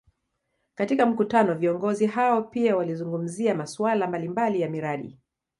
[0.75, 5.17] Katika mkutano viongozi hao pia walizungumzia masuala mbalimbali ya miradi